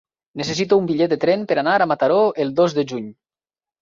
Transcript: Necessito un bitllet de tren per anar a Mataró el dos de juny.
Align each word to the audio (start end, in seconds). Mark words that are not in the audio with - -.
Necessito 0.39 0.77
un 0.81 0.87
bitllet 0.91 1.13
de 1.15 1.19
tren 1.27 1.45
per 1.51 1.57
anar 1.63 1.75
a 1.85 1.89
Mataró 1.93 2.19
el 2.45 2.55
dos 2.61 2.77
de 2.79 2.87
juny. 2.93 3.07